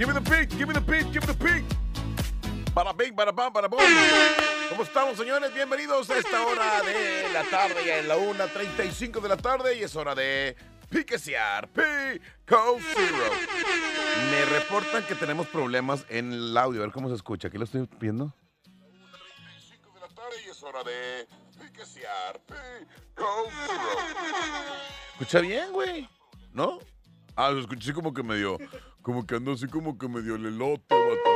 [0.00, 1.62] Give me the beat, give me the beat, give me the beat.
[2.74, 3.82] Para bing, para pam, para boom.
[4.70, 5.52] ¿Cómo estamos, señores?
[5.52, 9.82] Bienvenidos a esta hora de la tarde, ya es la 1.35 de la tarde y
[9.82, 10.56] es hora de
[10.88, 13.24] piquesear Pico Zero.
[14.30, 16.80] Me reportan que tenemos problemas en el audio.
[16.80, 17.48] A ver cómo se escucha.
[17.48, 18.34] ¿Aquí lo estoy viendo?
[18.64, 21.28] 1.35 de la tarde y es hora de
[21.60, 23.82] piquesear Pico Zero.
[25.12, 26.08] ¿Escucha bien, güey?
[26.54, 26.78] ¿No?
[27.36, 28.58] Ah, lo escuché como que medio,
[29.02, 31.30] como que ando así como que medio lelote, vato.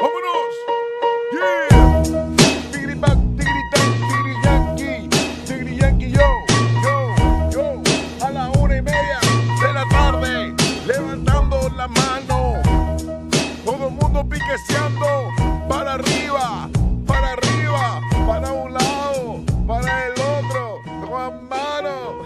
[0.00, 0.54] ¡Vámonos!
[1.32, 2.70] ¡Yeah!
[2.72, 5.08] Tigri back, tigri tan, tigri yankee,
[5.46, 6.28] tigri yankee yo,
[6.82, 7.82] yo, yo.
[8.24, 9.20] A la una y media
[9.62, 10.54] de la tarde,
[10.86, 12.62] levantando la mano.
[13.64, 15.30] Todo el mundo piqueseando
[15.68, 16.68] para arriba,
[17.06, 20.82] para arriba, para un lado, para el otro.
[21.06, 22.22] Juan Mano.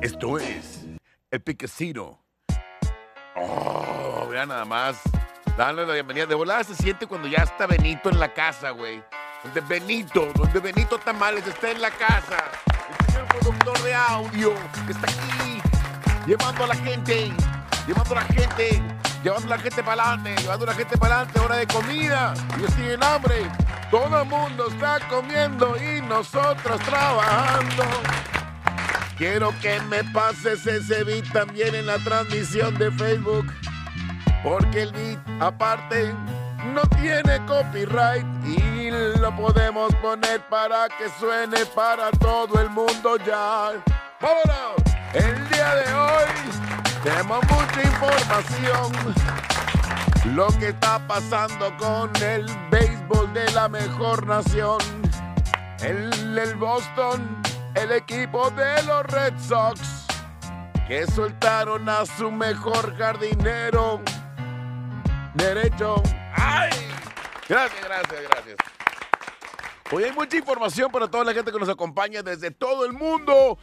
[0.00, 0.86] Esto es
[1.30, 2.27] el piquecino.
[3.40, 5.00] Oh, vean nada más.
[5.56, 6.26] Dale la bienvenida.
[6.26, 9.02] De volada se siente cuando ya está Benito en la casa, güey.
[9.44, 12.44] Donde Benito, donde Benito Tamales está en la casa.
[13.00, 14.54] El señor productor de audio
[14.86, 15.62] que está aquí
[16.26, 17.32] llevando a la gente,
[17.86, 18.82] llevando a la gente,
[19.22, 21.40] llevando a la gente para adelante, llevando a la gente para adelante.
[21.40, 22.34] Hora de comida.
[22.56, 23.50] Ellos tienen hambre.
[23.90, 27.84] Todo el mundo está comiendo y nosotros trabajando.
[29.18, 33.52] Quiero que me pases ese beat también en la transmisión de Facebook.
[34.44, 36.14] Porque el beat, aparte,
[36.72, 43.72] no tiene copyright y lo podemos poner para que suene para todo el mundo ya.
[44.20, 44.76] ¡Vámonos!
[45.12, 46.28] El día de hoy
[47.02, 49.16] tenemos mucha información.
[50.36, 54.78] Lo que está pasando con el béisbol de la mejor nación.
[55.80, 59.80] El, el Boston el equipo de los Red Sox
[60.86, 64.00] que soltaron a su mejor jardinero
[65.34, 66.02] derecho.
[66.34, 66.70] ¡Ay!
[67.48, 68.56] Gracias, gracias, gracias.
[69.90, 73.58] Hoy hay mucha información para toda la gente que nos acompaña desde todo el mundo.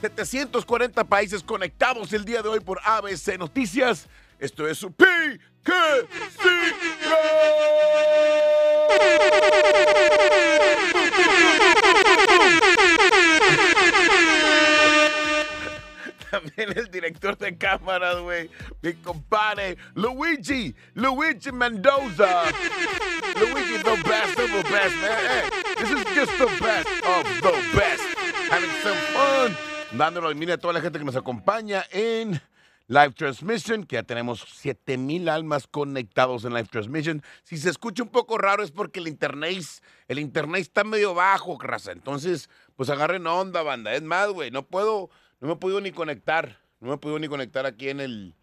[0.00, 4.08] 740 países conectados el día de hoy por ABC Noticias.
[4.38, 4.92] Esto es su
[16.44, 18.50] También el director de cámaras, güey.
[18.82, 20.74] Mi compadre, Luigi.
[20.94, 22.44] Luigi Mendoza.
[23.40, 24.94] Luigi, the best of the best.
[25.00, 28.02] Hey, this is just the best of the best.
[28.50, 29.56] Having some fun.
[29.96, 32.40] Dándole mira a toda la gente que nos acompaña en
[32.86, 37.22] Live Transmission, que ya tenemos 7000 almas conectados en Live Transmission.
[37.42, 39.64] Si se escucha un poco raro es porque el internet,
[40.06, 41.92] el internet está medio bajo, raza.
[41.92, 43.94] Entonces, pues agarren onda, banda.
[43.94, 45.08] Es más, güey, no puedo,
[45.44, 46.58] no me he podido ni conectar.
[46.80, 48.34] No me he podido ni conectar aquí en el,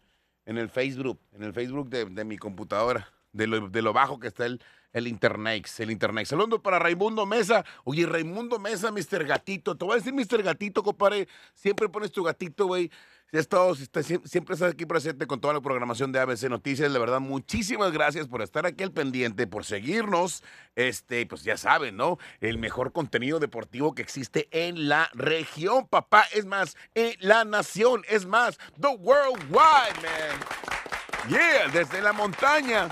[0.46, 4.46] en el Facebook, en el Facebook de, de mi computadora, de lo, bajo que está
[4.46, 4.60] el,
[4.92, 6.26] el internet, el internet.
[6.26, 7.64] Saludos para Raimundo Mesa.
[7.84, 9.24] Oye, Raimundo Mesa, Mr.
[9.24, 9.76] Gatito.
[9.76, 10.42] Te voy a decir Mr.
[10.42, 11.28] Gatito, compadre.
[11.54, 12.90] Siempre pones tu gatito, güey.
[13.32, 16.92] Si estado, siempre estás aquí presente con toda la programación de ABC Noticias.
[16.92, 20.44] De verdad, muchísimas gracias por estar aquí al pendiente, por seguirnos.
[20.76, 22.18] Este, pues ya saben, ¿no?
[22.42, 26.26] El mejor contenido deportivo que existe en la región, papá.
[26.34, 28.02] Es más, en la nación.
[28.06, 31.30] Es más, the worldwide, man.
[31.30, 32.90] Yeah, desde la montaña.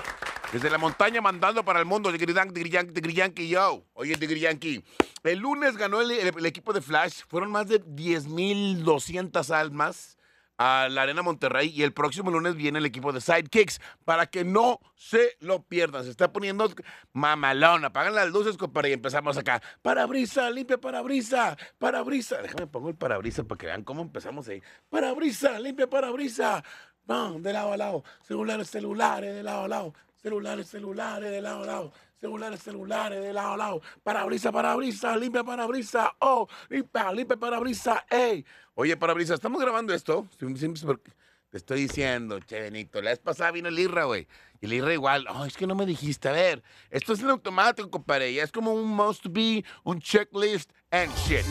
[0.51, 2.11] Desde la montaña mandando para el mundo.
[2.11, 2.53] Tigri Yankee,
[2.93, 3.85] Tigri Yankee, yo.
[3.93, 4.83] Oye, Tigri Yankee.
[5.23, 7.21] El lunes ganó el, el, el equipo de Flash.
[7.29, 10.17] Fueron más de 10.200 almas
[10.57, 14.43] a la Arena Monterrey y el próximo lunes viene el equipo de Sidekicks para que
[14.43, 16.03] no se lo pierdan.
[16.03, 16.69] Se está poniendo
[17.13, 17.85] mamalón.
[17.85, 19.61] Apagan las luces, compadre, y empezamos acá.
[19.81, 22.41] Parabrisa, limpia parabrisa, parabrisa.
[22.41, 24.61] Déjame pongo el parabrisa para que vean cómo empezamos ahí.
[24.89, 26.63] Parabrisa, limpia parabrisa.
[27.07, 28.03] No, de lado a lado.
[28.21, 29.93] Celulares, celulares, de lado a lado.
[30.21, 31.93] Celulares, celulares, de lado a lado.
[32.19, 38.45] Celulares, celulares, de lado a lado, parabrisa, parabrisa, limpia parabrisa, oh, limpia, limpia parabrisa, ey.
[38.75, 43.79] Oye, parabrisa, estamos grabando esto, te estoy diciendo, che, Benito, la vez pasada vino el
[43.79, 44.27] Irra, güey,
[44.61, 47.31] y el Irra igual, oh, es que no me dijiste, a ver, esto es en
[47.31, 51.43] automático, compadre, ya es como un must be, un checklist and shit.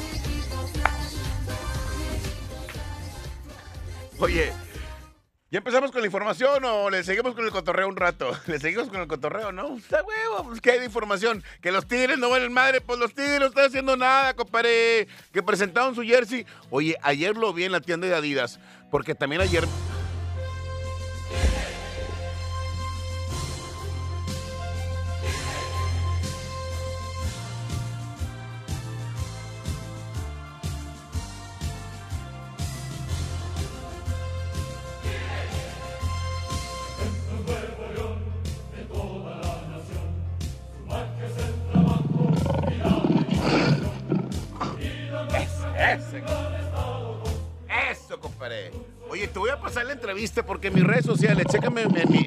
[4.20, 4.52] Oye,
[5.52, 8.30] ¿Ya empezamos con la información o le seguimos con el cotorreo un rato?
[8.46, 9.76] Le seguimos con el cotorreo, ¿no?
[9.76, 11.42] Está huevo, pues ¿qué hay de información?
[11.60, 15.08] Que los tigres no valen madre, pues los tigres no están haciendo nada, compadre.
[15.32, 16.46] Que presentaron su jersey.
[16.70, 18.60] Oye, ayer lo vi en la tienda de Adidas,
[18.92, 19.66] porque también ayer
[47.90, 48.70] Eso, compadre.
[49.08, 52.26] Oye, te voy a pasar la entrevista porque en mis redes sociales, chécame en mi,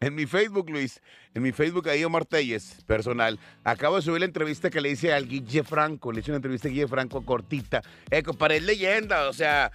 [0.00, 1.00] en mi, Facebook, Luis,
[1.34, 5.12] en mi Facebook ahí Omar Telles, personal, acabo de subir la entrevista que le hice
[5.12, 7.82] al Guille Franco, le hice una entrevista a Guille Franco cortita.
[8.10, 9.72] Eh, compadre, es leyenda, o sea,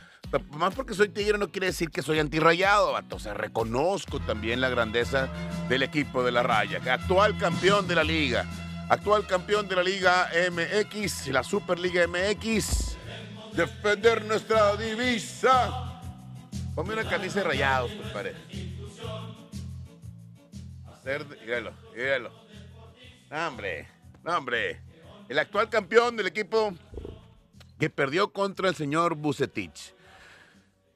[0.51, 4.69] más porque soy tigre no quiere decir que soy antirrayado, o sea, reconozco también la
[4.69, 5.27] grandeza
[5.67, 8.45] del equipo de la raya, actual campeón de la liga,
[8.93, 12.95] actual campeón de la Liga MX, la Superliga MX,
[13.53, 16.01] defender nuestra divisa.
[16.75, 18.35] Ponme una camisa de rayados, compadre.
[21.43, 22.31] Míralo, míralo.
[23.31, 23.87] Hombre,
[24.23, 24.79] no, hombre.
[25.27, 26.73] El actual campeón del equipo
[27.79, 29.95] que perdió contra el señor Bucetich.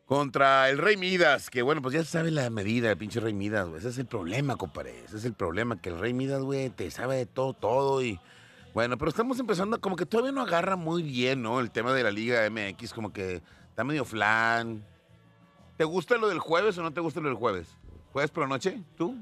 [0.08, 3.68] Contra el Rey Midas, que bueno, pues ya sabe la medida del pinche Rey Midas,
[3.68, 3.80] güey.
[3.80, 5.04] Ese es el problema, compadre.
[5.04, 8.18] Ese es el problema, que el Rey Midas, güey, te sabe de todo, todo y...
[8.74, 11.60] Bueno, pero estamos empezando, como que todavía no agarra muy bien, ¿no?
[11.60, 14.86] El tema de la Liga MX, como que está medio flan.
[15.76, 17.68] ¿Te gusta lo del jueves o no te gusta lo del jueves?
[18.14, 18.82] ¿Jueves por la noche?
[18.96, 19.16] ¿Tú?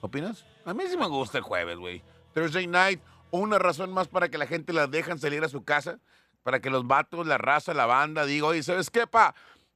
[0.00, 0.44] ¿Opinas?
[0.64, 2.02] A mí sí me gusta el jueves, güey.
[2.34, 3.00] Thursday night,
[3.30, 6.00] una razón más para que la gente la dejan salir a su casa,
[6.42, 9.34] para que los vatos, la raza, la banda, diga, oye, ¿sabes qué, pa?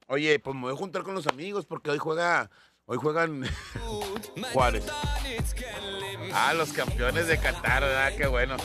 [0.09, 2.49] Oye, pues me voy a juntar con los amigos porque hoy juega,
[2.85, 3.43] hoy juegan
[4.53, 4.85] Juárez.
[6.33, 8.13] Ah, los campeones de Qatar, ¿verdad?
[8.15, 8.55] Qué bueno.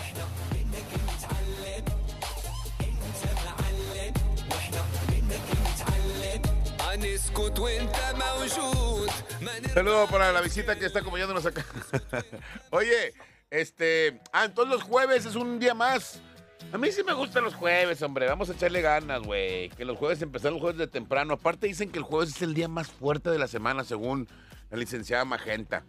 [9.74, 11.64] Saludos para la visita que está acompañándonos acá.
[12.70, 13.14] Oye,
[13.50, 14.20] este.
[14.32, 16.20] Ah, entonces los jueves es un día más.
[16.70, 18.26] A mí sí me gustan los jueves, hombre.
[18.26, 19.68] Vamos a echarle ganas, güey.
[19.70, 21.34] Que los jueves empezaron los jueves de temprano.
[21.34, 24.28] Aparte dicen que el jueves es el día más fuerte de la semana, según
[24.70, 25.84] la licenciada Magenta.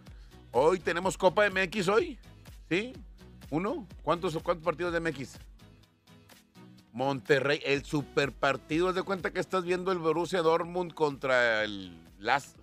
[0.51, 2.19] Hoy tenemos Copa MX hoy.
[2.69, 2.93] ¿Sí?
[3.49, 3.87] ¿Uno?
[4.01, 5.37] ¿Cuántos, cuántos partidos de MX?
[6.91, 8.89] Monterrey, el super partido.
[8.89, 12.55] Haz de cuenta que estás viendo el Borussia Dortmund contra el Las.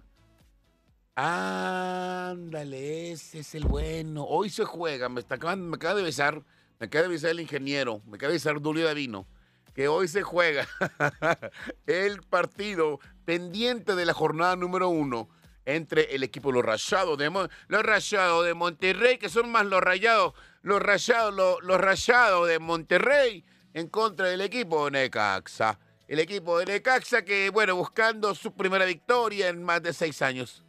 [1.17, 4.25] Ándale, ese es el bueno.
[4.25, 6.43] Hoy se juega, me, está, me acaba de besar,
[6.81, 9.27] me de besar el ingeniero, me de besar Dulio Davino,
[9.75, 10.67] que hoy se juega
[11.87, 15.29] el partido pendiente de la jornada número uno
[15.67, 17.31] entre el equipo Los Rayados de,
[17.69, 20.32] los rayados de Monterrey, que son más los rayados,
[20.62, 23.44] los rayados, los, los rayados de Monterrey
[23.75, 25.79] en contra del equipo de Necaxa.
[26.09, 30.65] El equipo de Necaxa que, bueno, buscando su primera victoria en más de seis años.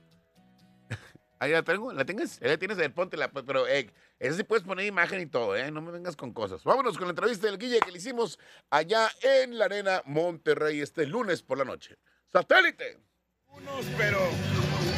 [1.40, 2.38] Ahí la tengo, ¿la tienes?
[2.42, 3.92] La tienes, ponte la, pero eh,
[4.22, 5.72] esa sí puedes poner imagen y todo, ¿eh?
[5.72, 6.64] No me vengas con cosas.
[6.64, 8.38] Vámonos con la entrevista del Guille que le hicimos
[8.70, 11.98] allá en la Arena Monterrey este lunes por la noche.
[12.32, 13.00] ¡Satélite!
[13.48, 14.20] Unos, pero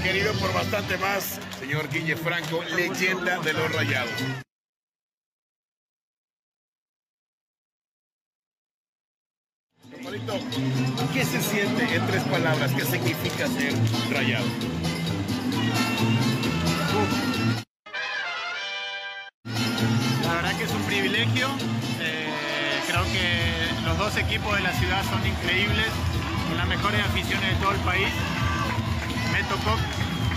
[0.04, 4.12] querido por bastante más, señor Guille Franco, leyenda de los rayados.
[11.14, 12.74] ¿qué se siente en tres palabras?
[12.74, 13.74] ¿Qué significa ser
[14.12, 14.46] rayado?
[21.24, 22.28] Eh,
[22.86, 25.88] creo que los dos equipos de la ciudad son increíbles,
[26.50, 28.10] con las mejores aficiones de todo el país.
[29.32, 29.78] Me tocó,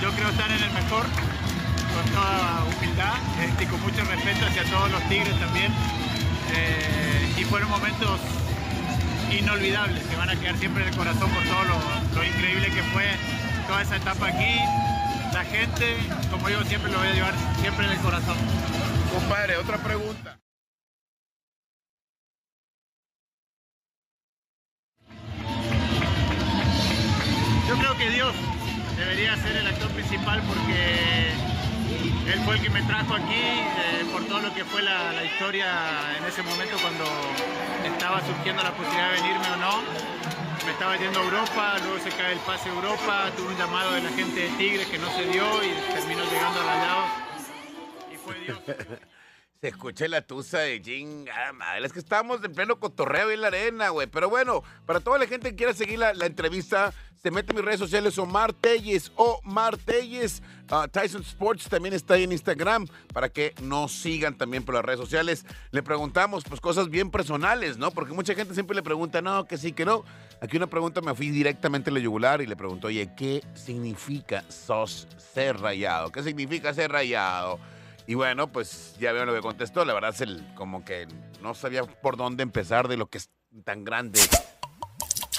[0.00, 4.62] yo creo, estar en el mejor, con toda humildad este, y con mucho respeto hacia
[4.70, 5.72] todos los tigres también.
[6.54, 8.20] Eh, y fueron momentos
[9.36, 11.64] inolvidables que van a quedar siempre en el corazón por todo
[12.14, 13.10] lo, increíble que fue
[13.66, 14.54] toda esa etapa aquí.
[15.32, 15.96] La gente,
[16.30, 18.36] como yo siempre lo voy a llevar siempre en el corazón.
[19.12, 20.38] Compadre, otra pregunta.
[29.26, 31.30] Debería ser el actor principal porque
[32.32, 35.66] él fue el que me trajo aquí eh, por todo lo que fue la, historia
[36.16, 37.04] en ese momento cuando
[37.84, 39.82] estaba surgiendo la posibilidad de venirme o no.
[40.64, 43.92] Me estaba yendo a Europa, luego se cae el pase a Europa, tuve un llamado
[43.92, 47.10] de la gente de Tigre que no se dio y terminó llegando a Rayados.
[48.12, 48.58] Y fue Dios.
[49.60, 51.86] Se escucha la tusa de chingada madre.
[51.86, 54.06] Es que estamos en pleno cotorreo en la arena, güey.
[54.06, 57.64] Pero bueno, para toda la gente que quiera seguir la, entrevista, se mete en mis
[57.64, 60.42] redes sociales Omar Telles, Omar Telles.
[60.70, 64.84] Uh, Tyson Sports también está ahí en Instagram para que nos sigan también por las
[64.84, 65.46] redes sociales.
[65.70, 67.92] Le preguntamos pues cosas bien personales, ¿no?
[67.92, 70.04] Porque mucha gente siempre le pregunta, no, que sí, que no.
[70.42, 74.44] Aquí una pregunta me fui directamente a la yugular y le pregunto, oye, ¿qué significa
[74.50, 76.12] sos ser rayado?
[76.12, 77.58] ¿Qué significa ser rayado?
[78.06, 79.84] Y bueno, pues ya veo lo que contestó.
[79.84, 81.08] La verdad es el, como que
[81.42, 83.30] no sabía por dónde empezar de lo que es
[83.64, 84.20] tan grande,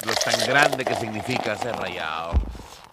[0.06, 2.34] lo tan grande que significa ser rayado.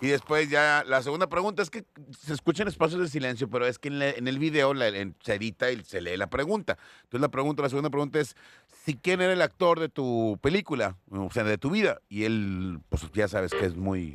[0.01, 1.85] Y después ya la segunda pregunta es que
[2.19, 4.75] se escuchan espacios de silencio, pero es que en, el video
[5.23, 6.77] se edita y se lee la pregunta.
[7.05, 8.37] Entonces la pregunta, la segunda pregunta es
[8.85, 12.01] si quién era el actor de tu película, o sea, de tu vida.
[12.09, 14.13] Y él, pues ya sabes que es muy...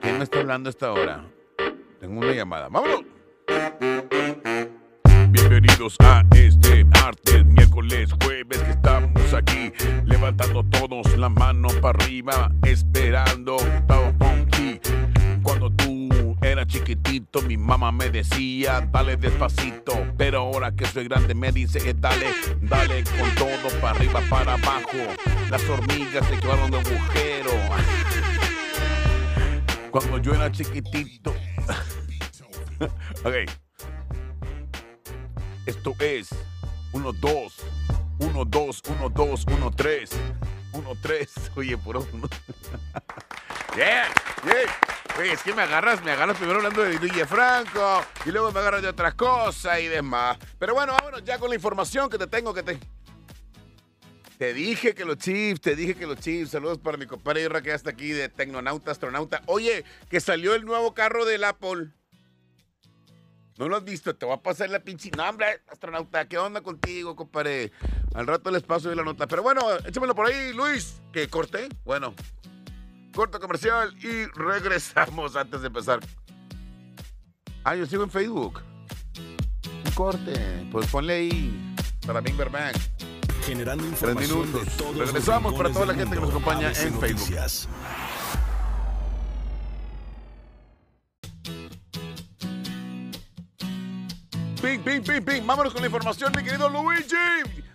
[0.00, 1.28] ¿Quién me está hablando a esta hora?
[2.00, 2.68] Tengo una llamada.
[2.68, 3.11] ¡Vámonos!
[5.52, 9.70] Bienvenidos a este martes, miércoles, jueves que estamos aquí
[10.06, 14.80] levantando todos la mano para arriba, esperando todo funky.
[15.42, 21.34] Cuando tú eras chiquitito, mi mamá me decía, dale despacito, pero ahora que soy grande
[21.34, 22.28] me dice, eh, dale,
[22.62, 24.96] dale con todo para arriba, para abajo.
[25.50, 27.50] Las hormigas se llevaron de agujero.
[29.90, 31.34] Cuando yo era chiquitito.
[33.22, 33.61] ok.
[35.64, 36.30] Esto es
[36.92, 37.54] 1, 2,
[38.18, 40.10] 1, 2, 1, 2, 1, 3,
[40.72, 41.34] 1, 3.
[41.54, 42.28] Oye, puro uno.
[43.76, 44.08] yeah,
[44.44, 45.18] yeah.
[45.18, 48.58] Oye, es que me agarras, me agarras primero hablando de DJ Franco y luego me
[48.58, 50.36] agarras de otras cosas y demás.
[50.58, 52.80] Pero bueno, vámonos ya con la información que te tengo que te.
[54.36, 56.50] Te dije que los Chiefs, te dije que los Chiefs.
[56.50, 59.42] Saludos para mi compadre Irra que ya está aquí de Tecnonauta, Astronauta.
[59.46, 61.92] Oye, que salió el nuevo carro del Apple.
[63.62, 65.08] No lo has visto, te voy a pasar la pinche.
[65.16, 67.70] No, hombre, astronauta, ¿qué onda contigo, compadre?
[68.12, 69.28] Al rato les paso de la nota.
[69.28, 71.00] Pero bueno, échamelo por ahí, Luis.
[71.12, 71.68] ¿Que corte?
[71.84, 72.12] Bueno,
[73.14, 76.00] corto comercial y regresamos antes de empezar.
[77.62, 78.60] Ah, yo sigo en Facebook.
[79.84, 80.66] Un corte.
[80.72, 82.74] Pues ponle ahí para Bing Bang.
[83.46, 84.64] Generando Tres información minutos.
[84.64, 87.36] de todos los Regresamos para toda la gente que nos acompaña ABC en Facebook.
[94.84, 95.46] Ping, ping, ping.
[95.46, 97.14] Vámonos con la información, mi querido Luigi.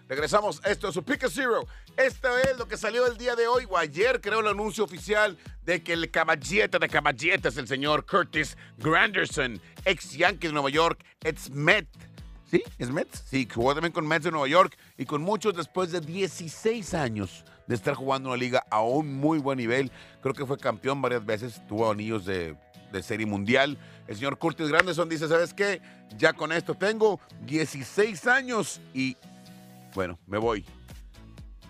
[0.10, 0.62] Regresamos.
[0.66, 1.66] Esto es su Pick Zero.
[1.96, 5.38] Esto es lo que salió el día de hoy o ayer, creo, el anuncio oficial
[5.64, 11.02] de que el caballete de caballetes, el señor Curtis Granderson, ex Yankee de Nueva York,
[11.24, 11.88] ex Met.
[12.52, 12.62] ¿Sí?
[12.78, 13.24] ¿Es Mets?
[13.30, 17.46] Sí, jugó también con Mets de Nueva York y con muchos después de 16 años
[17.68, 19.92] de estar jugando una liga a un muy buen nivel.
[20.22, 22.58] Creo que fue campeón varias veces, tuvo anillos de,
[22.92, 23.78] de serie mundial.
[24.08, 25.82] El señor Curtis Granderson dice, ¿sabes qué?
[26.18, 29.18] Ya con esto tengo 16 años y
[29.94, 30.66] bueno, me voy.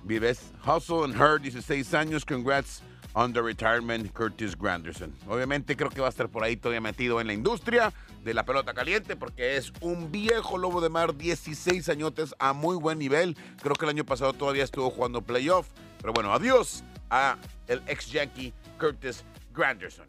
[0.04, 2.82] Vives, Hustle and Hurt, 16 años, congrats
[3.14, 5.14] on the retirement, Curtis Granderson.
[5.28, 7.92] Obviamente creo que va a estar por ahí todavía metido en la industria
[8.24, 12.78] de la pelota caliente porque es un viejo lobo de mar, 16 añotes a muy
[12.78, 13.36] buen nivel.
[13.62, 15.68] Creo que el año pasado todavía estuvo jugando playoff.
[16.00, 20.06] Pero bueno, adiós a el ex Yankee Curtis Granderson.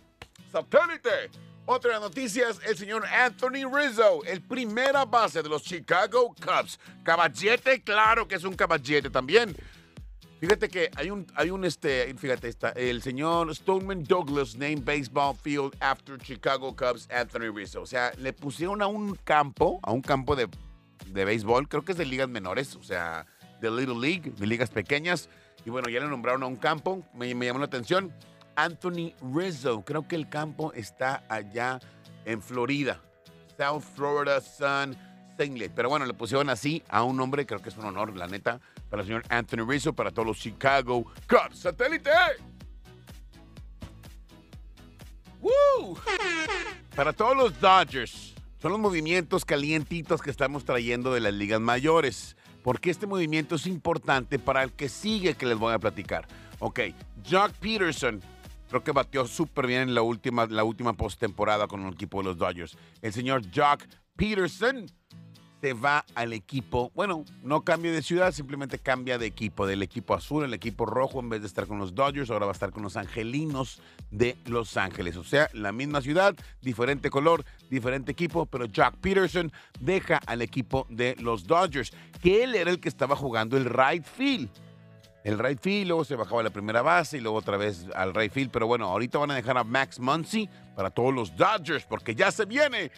[0.53, 1.48] Satélite.
[1.71, 6.81] Otras noticias, el señor Anthony Rizzo, el primera base de los Chicago Cubs.
[7.03, 9.55] Caballete, claro que es un caballete también.
[10.41, 15.37] Fíjate que hay un, hay un, este, fíjate, está, el señor Stoneman Douglas named baseball
[15.37, 17.83] field after Chicago Cubs Anthony Rizzo.
[17.83, 20.49] O sea, le pusieron a un campo, a un campo de,
[21.09, 23.27] de béisbol, creo que es de ligas menores, o sea,
[23.61, 25.29] de Little League, de ligas pequeñas.
[25.67, 28.11] Y bueno, ya le nombraron a un campo, me, me llamó la atención.
[28.59, 31.79] Anthony Rizzo, creo que el campo está allá
[32.25, 33.01] en Florida.
[33.57, 34.97] South Florida Sun
[35.39, 35.71] Singlet.
[35.73, 38.61] Pero bueno, le pusieron así a un hombre, creo que es un honor, la neta,
[38.91, 41.61] para el señor Anthony Rizzo, para todos los Chicago Cubs.
[41.61, 42.11] ¡Satélite!
[45.41, 45.97] ¡Woo!
[46.97, 48.35] Para todos los Dodgers.
[48.61, 52.37] Son los movimientos calientitos que estamos trayendo de las ligas mayores.
[52.65, 56.27] Porque este movimiento es importante para el que sigue que les voy a platicar.
[56.59, 56.81] Ok,
[57.25, 58.21] Jock Peterson
[58.69, 62.25] creo que batió súper bien en la última, la última postemporada con el equipo de
[62.25, 62.77] los Dodgers.
[63.03, 63.85] El señor Jock
[64.17, 64.87] Peterson
[65.61, 70.15] se va al equipo, bueno, no cambia de ciudad, simplemente cambia de equipo, del equipo
[70.15, 72.71] azul al equipo rojo, en vez de estar con los Dodgers, ahora va a estar
[72.71, 75.17] con los Angelinos de Los Ángeles.
[75.17, 80.87] O sea, la misma ciudad, diferente color, diferente equipo, pero Jock Peterson deja al equipo
[80.91, 84.51] de los Dodgers, que él era el que estaba jugando el right field
[85.29, 88.15] el right field, luego se bajaba a la primera base y luego otra vez al
[88.15, 88.51] right field.
[88.51, 92.33] Pero bueno, ahorita van a dejar a Max Muncy para todos los Dodgers porque ya
[92.33, 92.91] se viene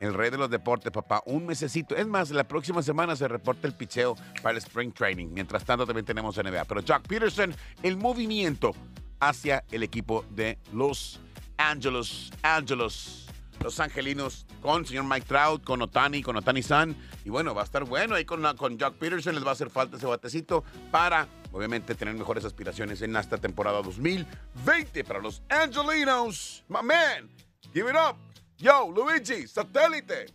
[0.00, 1.22] el rey de los deportes, papá.
[1.24, 1.94] Un mesecito.
[1.94, 5.28] Es más, la próxima semana se reporta el picheo para el Spring Training.
[5.28, 6.64] Mientras tanto, también tenemos NBA.
[6.64, 8.72] Pero Jack Peterson, el movimiento
[9.20, 11.20] hacia el equipo de Los
[11.58, 12.30] Angeles.
[12.42, 13.25] Angeles.
[13.62, 16.96] Los Angelinos con señor Mike Trout, con Otani, con Otani San.
[17.24, 19.34] Y bueno, va a estar bueno ahí con, con Jack Peterson.
[19.34, 23.82] Les va a hacer falta ese batecito para, obviamente, tener mejores aspiraciones en esta temporada
[23.82, 26.64] 2020 para los Angelinos.
[26.68, 27.30] My man,
[27.72, 28.16] give it up.
[28.58, 30.26] Yo, Luigi, satélite.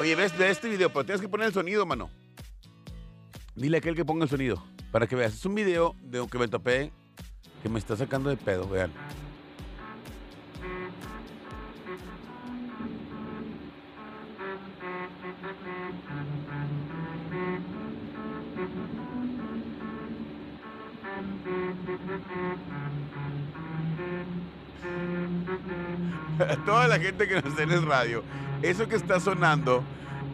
[0.00, 2.10] Oye, ves de este video, pero tienes que poner el sonido, mano.
[3.54, 5.34] Dile a aquel que ponga el sonido para que veas.
[5.34, 6.92] Es un video de que me topé
[7.62, 8.92] que me está sacando de pedo, vean.
[26.66, 28.22] Toda la gente que nos está en radio,
[28.62, 29.82] eso que está sonando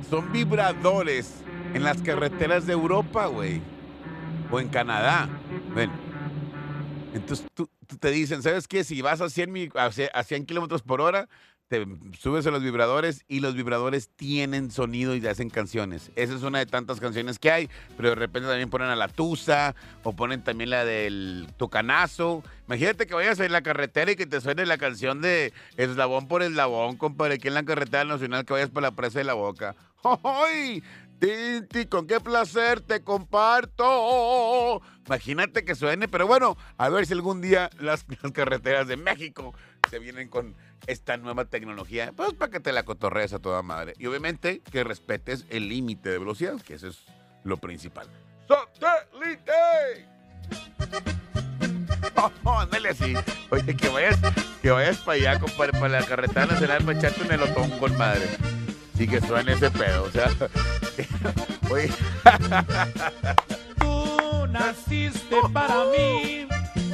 [0.09, 1.35] son vibradores
[1.73, 3.63] en las carreteras de Europa, güey.
[4.51, 5.29] O en Canadá.
[5.75, 5.91] Ven.
[7.15, 8.85] Entonces tú, tú te dicen, ¿sabes qué?
[8.85, 11.29] Si vas a 100, mi- a 100 a 100 kilómetros por hora,
[11.75, 16.11] te subes a los vibradores y los vibradores tienen sonido y hacen canciones.
[16.15, 19.09] Esa es una de tantas canciones que hay, pero de repente también ponen a la
[19.09, 22.45] Tusa o ponen también la del Tucanazo.
[22.67, 26.43] Imagínate que vayas en la carretera y que te suene la canción de Eslabón por
[26.43, 29.75] Eslabón, compadre, aquí en la carretera nacional que vayas por la presa de la boca.
[30.23, 30.83] ¡Ay!
[31.19, 34.83] Tinti, con qué placer te comparto.
[35.07, 39.55] Imagínate que suene, pero bueno, a ver si algún día las, las carreteras de México
[39.91, 40.55] se vienen con
[40.87, 43.95] esta nueva tecnología, pues para que te la cotorrees a toda madre.
[43.99, 47.05] Y obviamente que respetes el límite de velocidad, que eso es
[47.45, 48.09] lo principal.
[48.49, 49.53] ¡Satélite!
[52.45, 53.15] Oh, ándale así.
[53.51, 54.19] Oye, que vayas,
[54.61, 58.29] que vayas para allá, compadre, para la carretera nacional para echarte un elotón con madre.
[58.97, 60.31] Y que suene ese pedo, o sea.
[61.71, 61.91] Oye,
[63.79, 66.47] Tú naciste para mí,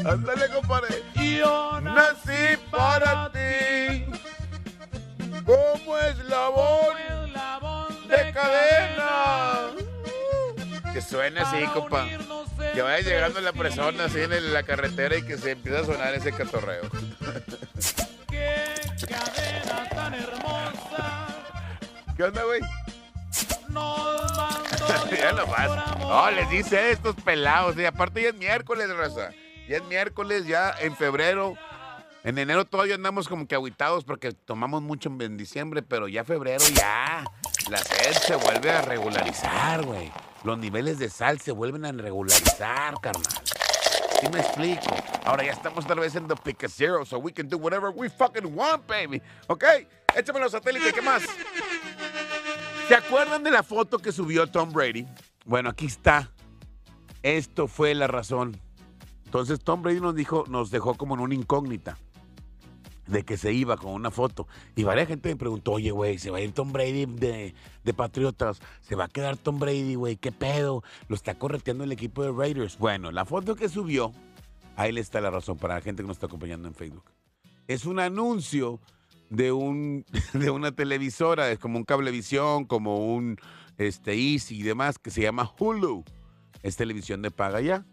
[0.05, 1.03] ándale, compadre.
[1.15, 4.05] yo Nací para ti.
[5.45, 9.71] Como eslabón eslabón de cadena.
[10.93, 12.07] Que suene así, compa.
[12.75, 16.15] Que vaya llegando la persona así en la carretera y que se empiece a sonar
[16.15, 16.83] ese catorreo.
[18.29, 18.75] Qué
[19.09, 19.60] cadena
[22.21, 22.61] ¿Qué onda, güey?
[25.11, 26.01] ya por amor.
[26.01, 27.79] No, les dice estos pelados.
[27.79, 29.31] Y aparte ya es miércoles, raza.
[29.67, 31.55] Ya es miércoles, ya en febrero.
[32.23, 36.63] En enero todavía andamos como que aguitados porque tomamos mucho en diciembre, pero ya febrero
[36.75, 37.25] ya.
[37.71, 40.13] La sed se vuelve a regularizar, güey.
[40.45, 43.33] Los niveles de sal se vuelven a regularizar, carnal.
[44.21, 44.95] ¿Sí me explico?
[45.25, 48.11] Ahora ya estamos tal vez en the pick zero, so we can do whatever we
[48.11, 49.23] fucking want, baby.
[49.47, 49.65] ¿Ok?
[50.15, 51.23] Échame los satélites, ¿qué más?
[52.91, 55.07] ¿Se acuerdan de la foto que subió Tom Brady?
[55.45, 56.33] Bueno, aquí está.
[57.23, 58.61] Esto fue la razón.
[59.27, 61.97] Entonces Tom Brady nos dijo, nos dejó como en una incógnita
[63.07, 64.49] de que se iba con una foto.
[64.75, 67.95] Y varias gente me preguntó, oye, güey, ¿se va a ir Tom Brady de, de
[67.95, 68.61] Patriotas?
[68.81, 70.17] ¿Se va a quedar Tom Brady, güey?
[70.17, 70.83] ¿Qué pedo?
[71.07, 72.77] Lo está correteando el equipo de Raiders.
[72.77, 74.13] Bueno, la foto que subió,
[74.75, 77.05] ahí está la razón para la gente que nos está acompañando en Facebook.
[77.69, 78.81] Es un anuncio
[79.31, 83.39] de, un, de una televisora, es como un cablevisión, como un
[83.79, 86.05] este, Easy y demás, que se llama Hulu.
[86.63, 87.87] Es televisión de paga ya.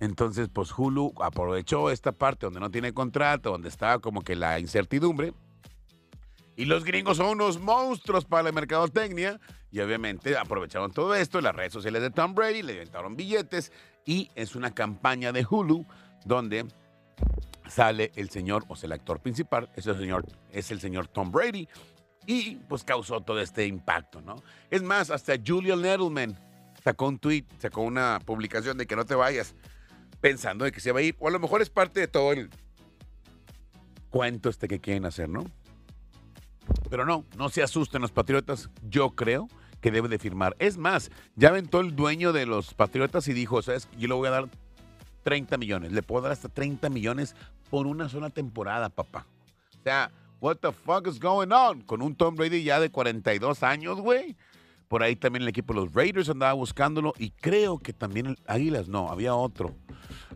[0.00, 4.58] Entonces, pues Hulu aprovechó esta parte donde no tiene contrato, donde estaba como que la
[4.58, 5.32] incertidumbre.
[6.56, 9.38] Y los gringos son unos monstruos para la mercadotecnia.
[9.70, 13.70] Y obviamente aprovecharon todo esto, las redes sociales de Tom Brady, le inventaron billetes.
[14.04, 15.86] Y es una campaña de Hulu
[16.24, 16.66] donde
[17.72, 21.68] sale el señor, o sea, el actor principal, ese señor es el señor Tom Brady.
[22.26, 24.36] Y pues causó todo este impacto, ¿no?
[24.70, 26.38] Es más, hasta Julian Edelman
[26.84, 29.56] sacó un tweet, sacó una publicación de que no te vayas
[30.20, 31.16] pensando de que se va a ir.
[31.18, 32.50] O a lo mejor es parte de todo el
[34.10, 35.44] cuento este que quieren hacer, ¿no?
[36.90, 38.70] Pero no, no se asusten los Patriotas.
[38.88, 39.48] Yo creo
[39.80, 40.54] que debe de firmar.
[40.60, 43.88] Es más, ya aventó el dueño de los Patriotas y dijo, ¿sabes?
[43.98, 44.48] Yo le voy a dar
[45.24, 45.92] 30 millones.
[45.92, 47.34] Le puedo dar hasta 30 millones
[47.72, 49.24] por una sola temporada, papá.
[49.80, 50.10] O sea,
[50.42, 51.80] what the fuck is going on?
[51.80, 54.36] Con un Tom Brady ya de 42 años, güey.
[54.88, 58.38] Por ahí también el equipo de los Raiders andaba buscándolo y creo que también el
[58.46, 59.74] Águilas, no, había otro.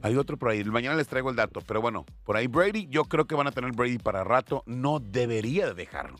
[0.00, 0.64] Hay otro por ahí.
[0.64, 3.52] Mañana les traigo el dato, pero bueno, por ahí Brady, yo creo que van a
[3.52, 4.62] tener Brady para rato.
[4.64, 6.16] No debería de dejarlo.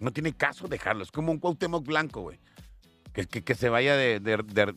[0.00, 1.04] No tiene caso dejarlo.
[1.04, 2.40] Es como un Cuauhtémoc Blanco, güey.
[3.12, 4.74] Que, que, que se vaya de, de, de-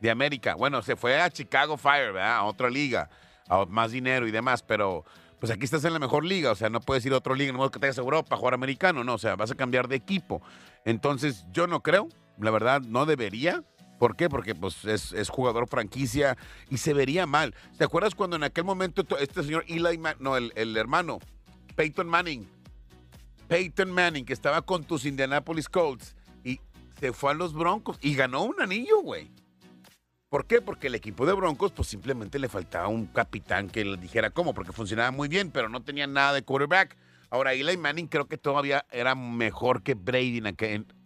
[0.00, 0.56] de América.
[0.56, 2.38] Bueno, se fue a Chicago Fire, ¿verdad?
[2.38, 3.08] A otra liga,
[3.68, 5.04] más dinero y demás, pero
[5.38, 7.52] pues aquí estás en la mejor liga, o sea, no puedes ir a otra liga,
[7.52, 9.88] no que te vayas a Europa a jugar americano, no, o sea, vas a cambiar
[9.88, 10.42] de equipo.
[10.84, 12.08] Entonces, yo no creo,
[12.38, 13.64] la verdad, no debería.
[13.98, 14.30] ¿Por qué?
[14.30, 16.38] Porque pues es, jugador franquicia
[16.70, 17.54] y se vería mal.
[17.76, 21.18] ¿Te acuerdas cuando en aquel momento to- este señor Eli, Ma- no, el, el hermano,
[21.76, 22.48] Peyton Manning,
[23.48, 26.60] Peyton Manning, que estaba con tus Indianapolis Colts y
[26.98, 29.30] se fue a los Broncos y ganó un anillo, güey.
[30.30, 30.62] ¿Por qué?
[30.62, 34.54] Porque el equipo de Broncos, pues simplemente le faltaba un capitán que le dijera cómo,
[34.54, 36.96] porque funcionaba muy bien, pero no tenía nada de quarterback.
[37.30, 40.40] Ahora, Eli Manning creo que todavía era mejor que Brady,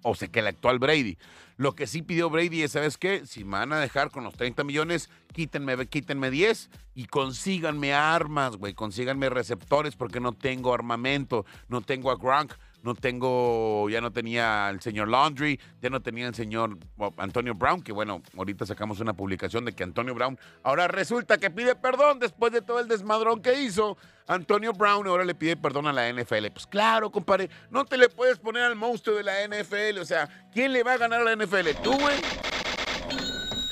[0.02, 1.16] o sea, que el actual Brady.
[1.56, 3.24] Lo que sí pidió Brady es, ¿sabes qué?
[3.24, 8.56] Si me van a dejar con los 30 millones, quítenme, quítenme 10 y consíganme armas,
[8.56, 8.74] güey.
[8.74, 11.46] Consíganme receptores porque no tengo armamento.
[11.68, 12.52] No tengo a Gronk,
[12.84, 16.78] no tengo, ya no tenía al señor Laundry, ya no tenía el señor
[17.16, 21.50] Antonio Brown, que bueno, ahorita sacamos una publicación de que Antonio Brown ahora resulta que
[21.50, 23.96] pide perdón después de todo el desmadrón que hizo.
[24.26, 26.48] Antonio Brown ahora le pide perdón a la NFL.
[26.52, 29.98] Pues claro, compadre, no te le puedes poner al monstruo de la NFL.
[30.00, 31.70] O sea, ¿quién le va a ganar a la NFL?
[31.82, 32.16] ¿Tú, güey?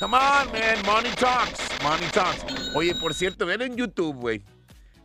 [0.01, 0.85] Come on, man.
[0.87, 1.69] Money talks.
[1.83, 2.75] Money talks.
[2.75, 4.43] Oye, por cierto, ven en YouTube, güey.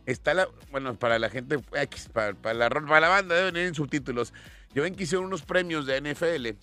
[0.08, 0.48] Está la.
[0.70, 4.32] Bueno, para la gente para, para la, para la banda, deben ir en subtítulos.
[4.72, 6.58] Yo ven que hicieron unos premios de NFL.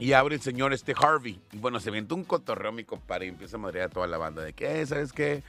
[0.00, 1.40] Y abre el señor este Harvey.
[1.52, 4.18] Y bueno, se inventó un cotorreo, mi compadre, y empieza a madrear a toda la
[4.18, 5.44] banda de que, ¿sabes qué?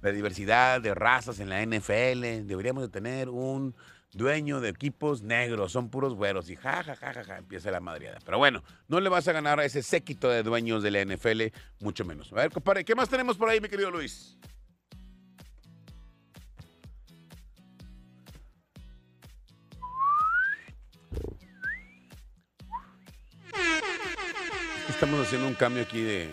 [0.00, 2.46] La diversidad de razas en la NFL.
[2.46, 3.74] Deberíamos de tener un
[4.12, 5.72] dueño de equipos negros.
[5.72, 6.48] Son puros güeros.
[6.50, 8.20] Y ja, ja, ja, ja, ja, empieza la madreada.
[8.24, 11.46] Pero bueno, no le vas a ganar a ese séquito de dueños de la NFL,
[11.80, 12.32] mucho menos.
[12.32, 14.38] A ver, compadre, ¿qué más tenemos por ahí, mi querido Luis?
[24.98, 26.26] Estamos haciendo un cambio aquí de,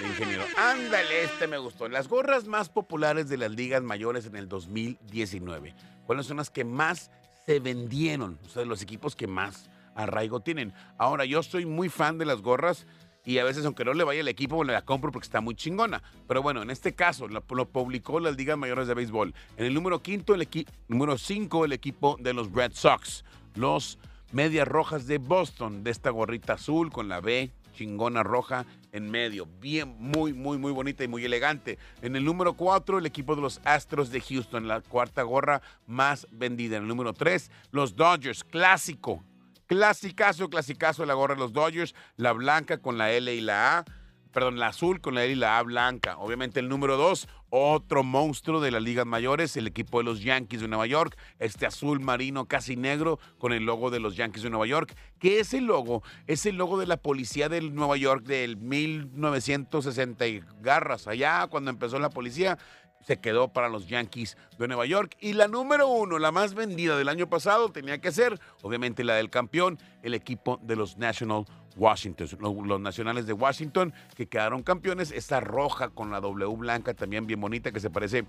[0.00, 0.44] de ingeniero.
[0.56, 1.88] Ándale, este me gustó.
[1.88, 5.74] Las gorras más populares de las ligas mayores en el 2019.
[6.06, 7.10] ¿Cuáles son las que más
[7.46, 8.38] se vendieron?
[8.44, 10.72] O sea, los equipos que más arraigo tienen.
[10.98, 12.84] Ahora, yo soy muy fan de las gorras
[13.24, 15.54] y a veces, aunque no le vaya el equipo, me la compro porque está muy
[15.54, 16.02] chingona.
[16.26, 19.32] Pero bueno, en este caso, lo, lo publicó las ligas mayores de béisbol.
[19.56, 23.24] En el número quinto, el equi- número 5, el equipo de los Red Sox.
[23.54, 23.98] Los
[24.32, 29.46] Medias Rojas de Boston, de esta gorrita azul con la B chingona roja en medio.
[29.60, 31.78] Bien, muy, muy, muy bonita y muy elegante.
[32.00, 36.26] En el número 4, el equipo de los Astros de Houston, la cuarta gorra más
[36.30, 36.76] vendida.
[36.76, 39.22] En el número 3, los Dodgers, clásico.
[39.66, 43.84] Clasicazo, clasicazo la gorra de los Dodgers, la blanca con la L y la A,
[44.32, 46.18] perdón, la azul con la L y la A blanca.
[46.18, 50.62] Obviamente el número 2, otro monstruo de las ligas mayores, el equipo de los Yankees
[50.62, 54.48] de Nueva York, este azul marino casi negro con el logo de los Yankees de
[54.48, 58.56] Nueva York, que ese logo es el logo de la policía de Nueva York del
[58.56, 62.58] 1960 y garras, allá cuando empezó la policía
[63.06, 65.16] se quedó para los Yankees de Nueva York.
[65.20, 69.14] Y la número uno, la más vendida del año pasado, tenía que ser, obviamente, la
[69.14, 71.44] del campeón, el equipo de los National
[71.76, 75.10] Washington, los, nacionales de Washington, que quedaron campeones.
[75.10, 78.24] Esta roja con la W blanca, también bien bonita, que se parece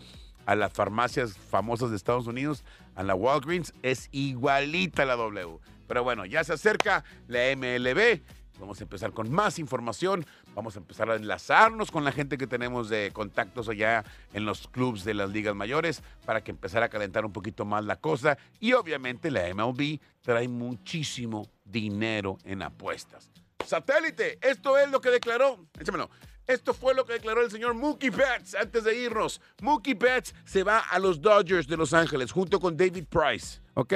[0.46, 2.64] a las farmacias famosas de Estados Unidos,
[2.96, 5.60] a la Walgreens, es igualita la W.
[5.88, 8.22] Pero bueno, ya se acerca la MLB.
[8.64, 10.26] Vamos a empezar con más información.
[10.56, 14.70] Vamos a empezar a enlazarnos con la gente que tenemos de contactos allá en los
[14.70, 18.38] clubs de las ligas mayores para que empezara a calentar un poquito más la cosa.
[18.62, 23.30] Y obviamente la MLB trae muchísimo dinero en apuestas.
[23.66, 25.60] Satélite, esto es lo que declaró.
[25.78, 26.10] Échamelo.
[26.48, 29.42] Esto fue lo que declaró el señor Mookie Betts antes de irnos.
[29.62, 33.94] Mookie Betts se va a los Dodgers de Los Ángeles junto con David Price, ¿ok?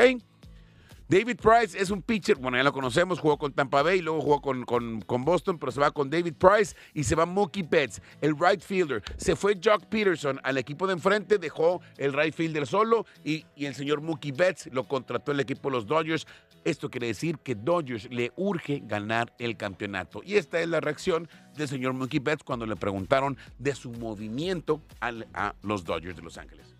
[1.10, 4.42] David Price es un pitcher, bueno, ya lo conocemos, jugó con Tampa Bay, luego jugó
[4.42, 8.62] con, Boston, pero se va con David Price y se va Mookie Betts, el right
[8.62, 9.02] fielder.
[9.16, 13.74] Se fue Jock Peterson al equipo de enfrente, dejó el right fielder solo y, el
[13.74, 16.28] señor Mookie Betts lo contrató el equipo de los Dodgers.
[16.66, 20.22] Esto quiere decir que Dodgers le urge ganar el campeonato.
[20.26, 24.82] Y esta es la reacción del señor Mookie Betts cuando le preguntaron de su movimiento
[25.00, 26.76] a los Dodgers de Los Ángeles.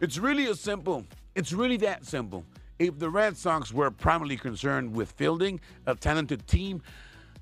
[0.00, 1.04] It's really simple.
[1.34, 2.44] It's really that simple.
[2.78, 6.82] If the Red Sox were primarily concerned with fielding a talented team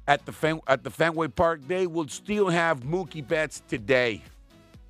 [0.06, 4.22] at the Fenway Park, they would still have Mookie Betts today.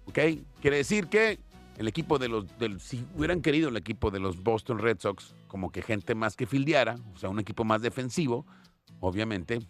[0.07, 0.19] ¿Ok?
[0.61, 1.39] Quiere decir que
[1.79, 2.47] el equipo de los,
[2.79, 6.47] si hubieran querido el equipo de los Boston Red Sox, como que gente más que
[6.47, 8.47] fildeara, o sea, un equipo más defensivo,
[9.01, 9.61] obviamente.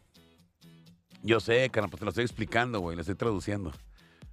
[1.23, 3.73] Yo sé, carnal, pues te lo estoy explicando, güey, lo estoy traduciendo.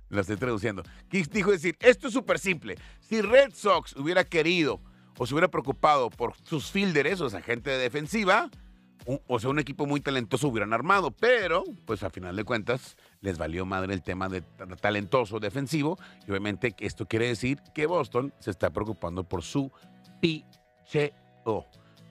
[0.10, 0.84] Lo estoy traduciendo.
[1.10, 1.76] ¿Qué dijo decir?
[1.80, 2.78] Esto es súper simple.
[3.00, 4.82] Si Red Sox hubiera querido
[5.20, 8.50] o se hubiera preocupado por sus fielders, o sea, gente de defensiva,
[9.06, 12.96] u- o sea, un equipo muy talentoso hubieran armado, pero, pues a final de cuentas,
[13.22, 17.86] les valió madre el tema de ta- talentoso defensivo, y obviamente esto quiere decir que
[17.86, 19.72] Boston se está preocupando por su
[20.22, 21.68] picheo.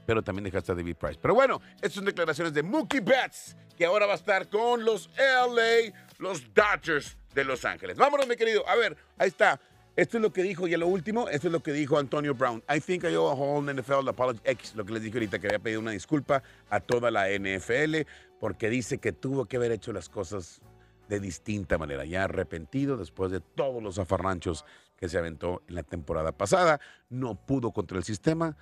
[0.07, 1.19] Pero también dejaste a David Price.
[1.21, 5.11] Pero bueno, estas son declaraciones de Mookie Betts, que ahora va a estar con los
[5.19, 7.97] LA, los Dodgers de Los Ángeles.
[7.99, 8.67] Vámonos, mi querido.
[8.69, 9.61] A ver, ahí está.
[9.99, 12.33] Esto es lo que dijo, y a lo último, esto es lo que dijo Antonio
[12.33, 12.63] Brown.
[12.73, 14.39] I think I owe a whole NFL apology.
[14.45, 18.03] X, lo que les dije ahorita, que había pedido una disculpa a toda la NFL,
[18.39, 20.61] porque dice que tuvo que haber hecho las cosas
[21.09, 24.65] de distinta manera, ya arrepentido después de todos los afarranchos
[24.97, 26.79] que se aventó en la temporada pasada.
[27.11, 28.57] No pudo contra el sistema.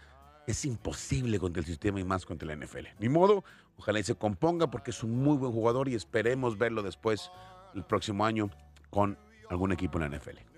[0.47, 2.87] Es imposible contra el sistema y más contra la NFL.
[2.99, 3.45] Ni modo,
[3.77, 7.31] ojalá y se componga porque es un muy buen jugador y esperemos verlo después
[7.75, 8.49] el próximo año
[8.89, 9.19] con
[9.51, 10.56] algún equipo en la NFL.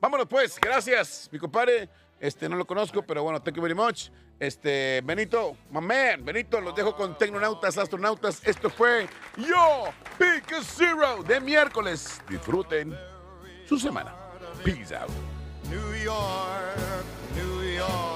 [0.00, 1.88] Vámonos pues, gracias, mi compadre.
[2.20, 4.10] Este, no lo conozco, pero bueno, thank you very much.
[4.40, 8.40] Este, Benito, man, Benito, los dejo con tecnonautas, astronautas.
[8.44, 12.20] Esto fue Yo, Pick Zero de miércoles.
[12.28, 12.96] Disfruten
[13.66, 14.14] su semana.
[14.64, 15.10] Peace out.
[15.68, 18.07] New York, New York.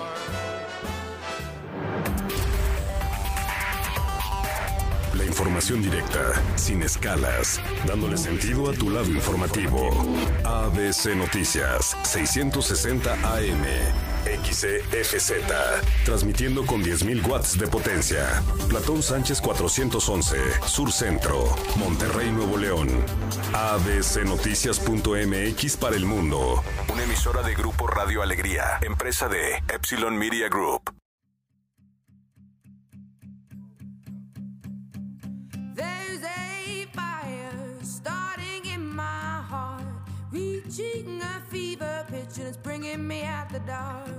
[5.32, 6.20] Información directa,
[6.56, 9.88] sin escalas, dándole sentido a tu lado informativo.
[10.44, 13.64] ABC Noticias, 660 AM,
[14.44, 15.32] XEFZ,
[16.04, 18.42] transmitiendo con 10.000 watts de potencia.
[18.68, 22.88] Platón Sánchez 411, Sur Centro, Monterrey, Nuevo León.
[23.54, 26.62] abcnoticias.mx para el mundo.
[26.92, 31.01] Una emisora de Grupo Radio Alegría, empresa de Epsilon Media Group.
[43.72, 44.11] Out